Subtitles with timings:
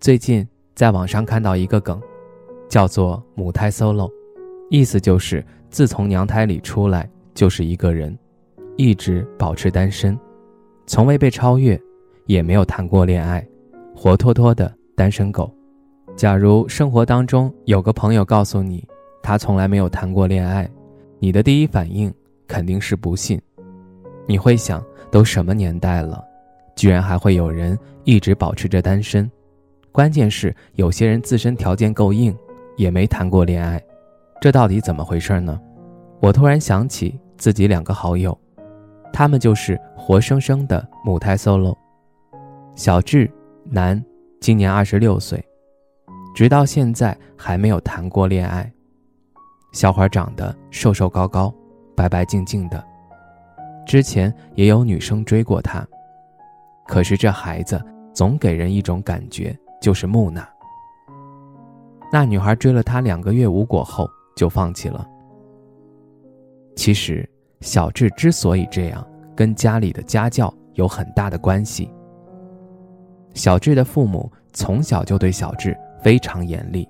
[0.00, 2.00] 最近在网上看到一个梗，
[2.68, 4.08] 叫做“母胎 solo”，
[4.70, 8.16] 意思就是自从娘胎里出来就是一个人，
[8.76, 10.16] 一直保持单身，
[10.86, 11.78] 从未被超越，
[12.26, 13.44] 也没有谈过恋爱，
[13.92, 15.52] 活脱脱的单身狗。
[16.14, 18.86] 假如生活当中有个朋友告诉你
[19.20, 20.70] 他从来没有谈过恋爱，
[21.18, 22.12] 你的第一反应
[22.46, 23.40] 肯定是不信，
[24.26, 26.24] 你会想都什么年代了，
[26.76, 29.28] 居然还会有人一直保持着单身。
[29.98, 32.32] 关键是有些人自身条件够硬，
[32.76, 33.82] 也没谈过恋爱，
[34.40, 35.60] 这到底怎么回事呢？
[36.20, 38.38] 我突然想起自己两个好友，
[39.12, 41.76] 他们就是活生生的母胎 solo。
[42.76, 43.28] 小智，
[43.64, 44.00] 男，
[44.38, 45.44] 今年二十六岁，
[46.32, 48.72] 直到现在还没有谈过恋爱。
[49.72, 51.52] 小伙长得瘦瘦高高，
[51.96, 52.80] 白白净净的，
[53.84, 55.84] 之前也有女生追过他，
[56.86, 59.52] 可是这孩子总给人一种感觉。
[59.80, 60.46] 就是木讷。
[62.12, 65.06] 那女孩追了他两个月无果后就放弃了。
[66.74, 67.28] 其实
[67.60, 69.06] 小智之所以这样，
[69.36, 71.92] 跟家里的家教有很大的关系。
[73.34, 76.88] 小智的父母从小就对小智非常严厉，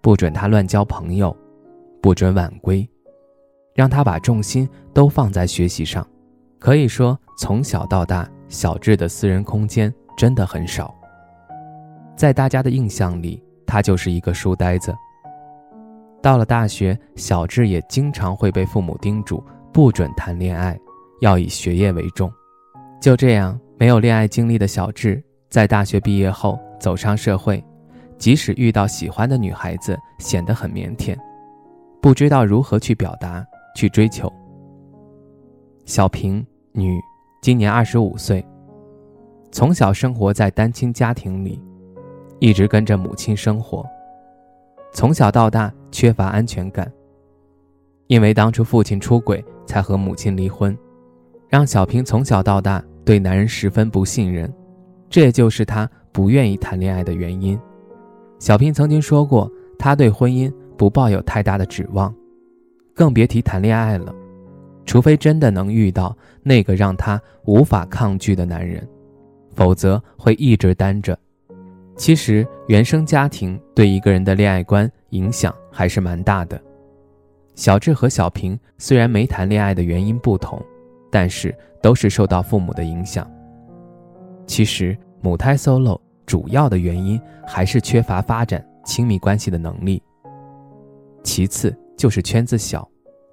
[0.00, 1.34] 不准他乱交朋友，
[2.02, 2.88] 不准晚归，
[3.74, 6.06] 让他把重心都放在学习上。
[6.58, 10.94] 可以说，从小到大，小智的私人空间真的很少。
[12.16, 14.94] 在大家的印象里，他就是一个书呆子。
[16.22, 20.76] 到了大学，小智也经常会被父母叮嘱不准谈恋爱，
[21.20, 22.32] 要以学业为重。
[23.00, 27.62] 就这样，没有恋爱经历的小智，在大学毕业后走上社会，
[28.16, 31.14] 即使遇到喜欢的女孩子，显得很腼腆，
[32.00, 33.46] 不知道如何去表达、
[33.76, 34.32] 去追求。
[35.84, 36.98] 小平，女，
[37.42, 38.44] 今年二十五岁，
[39.52, 41.62] 从小生活在单亲家庭里。
[42.38, 43.84] 一直跟着母亲生活，
[44.92, 46.90] 从小到大缺乏安全感。
[48.08, 50.76] 因为当初父亲出轨，才和母亲离婚，
[51.48, 54.52] 让小平从小到大对男人十分不信任，
[55.08, 57.58] 这也就是他不愿意谈恋爱的原因。
[58.38, 62.14] 小平曾经说过，他对婚姻不抱有太大的指望，
[62.94, 64.14] 更别提谈恋爱了，
[64.84, 68.86] 除非真的能遇到那个让他无法抗拒的男人，
[69.54, 71.18] 否则会一直单着。
[71.96, 76.62] 其实，原生家庭对一个人的恋爱观影响还是蛮大的。
[77.54, 80.62] 小智和小平虽然没谈恋爱的原因不同，
[81.10, 83.28] 但是都是受到父母的影响。
[84.46, 90.02] 其实，母胎 solo 主要的原因还是缺乏发展亲密关系的能力，
[91.22, 92.86] 其次就是圈子小，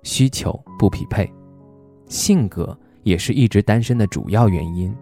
[0.03, 1.29] 需求不匹配，
[2.07, 4.95] 性格也是一直单身的主要原因，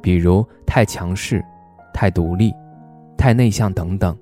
[0.00, 1.44] 比如太强势、
[1.92, 2.50] 太独立。
[3.22, 4.18] 太内向等等，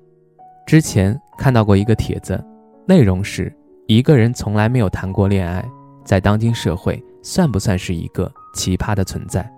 [0.63, 2.39] 之前看到过一个帖子，
[2.85, 3.51] 内容是
[3.87, 5.67] 一个人从来没有谈过恋爱，
[6.05, 9.51] 在当今社会算不算是一个奇葩的存在？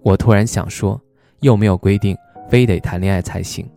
[0.00, 0.98] 我突然想说，
[1.40, 2.16] 又没有规定
[2.48, 3.70] 非得谈恋爱才行，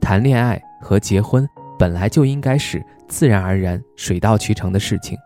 [0.00, 5.16] 谈恋爱和结婚本来就应该是自然而然、水到渠成的事情。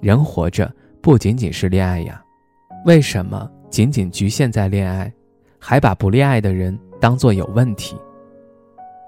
[0.00, 2.22] 人活着不仅仅是恋爱呀，
[2.84, 5.12] 为什么仅仅局限在恋爱，
[5.58, 6.78] 还把不恋爱的人？
[7.02, 7.96] 当做有问题。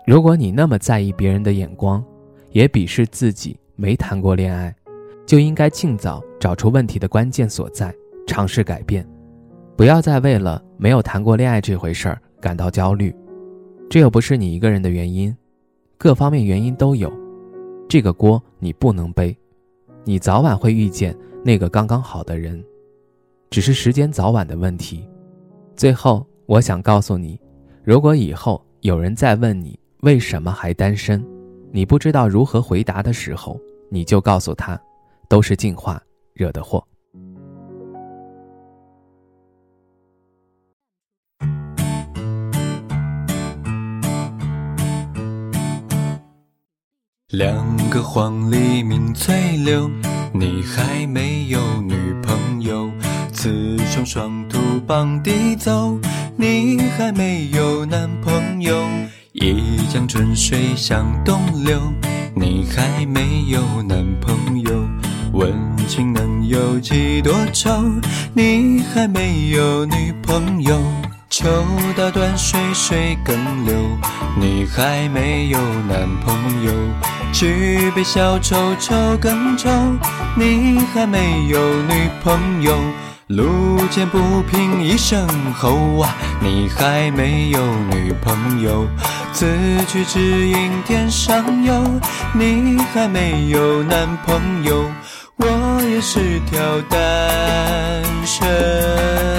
[0.05, 2.05] 如果你那么在意别人的眼光，
[2.51, 4.75] 也鄙视自己没谈过恋爱，
[5.25, 7.95] 就应该尽早找出问题的关键所在，
[8.27, 9.09] 尝试改变，
[9.77, 13.15] 不要再为了没有谈过恋爱这回事儿感到焦虑。
[13.89, 15.33] 这又不是你一个人的原因，
[15.97, 17.13] 各方面原因都有，
[17.89, 19.37] 这个锅你不能背。
[20.03, 22.61] 你早晚会遇见那个刚刚好的人，
[23.51, 25.09] 只是时间早晚的问题。
[25.77, 27.39] 最后，我想告诉你。
[27.85, 31.23] 如果以后有人再问你为什么还单身，
[31.71, 33.61] 你不知道如何回答的时候，
[33.91, 34.81] 你就告诉他，
[35.29, 36.03] 都是进化
[36.33, 36.83] 惹的祸。
[47.29, 49.91] 两个黄鹂鸣翠柳，
[50.33, 51.93] 你还没有女
[52.23, 52.54] 朋友，
[53.95, 54.59] 双双兔
[54.89, 55.97] 傍地走。
[56.37, 58.85] 你还没有男朋友。
[59.35, 61.81] 一江春水向东流，
[62.35, 64.73] 你还没有男朋友。
[65.33, 65.53] 问
[65.87, 67.71] 情能有几多愁？
[68.33, 70.77] 你还没有女朋友。
[71.31, 71.47] 秋
[71.97, 73.75] 刀断水水更流，
[74.37, 75.59] 你还没有
[75.89, 76.73] 男朋友。
[77.35, 79.69] 举杯消愁愁更愁，
[80.37, 82.79] 你还没有女朋友。
[83.27, 87.61] 路见不平一声吼啊，你还没有
[87.91, 88.87] 女朋友。
[89.33, 89.47] 此
[89.89, 91.85] 去只应天上有，
[92.33, 94.85] 你还没有男朋友。
[95.37, 99.34] 我也是条单身。